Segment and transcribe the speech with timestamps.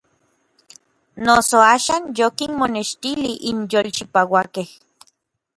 [1.25, 4.69] Noso axan yokinmonextilij n yolchipauakej.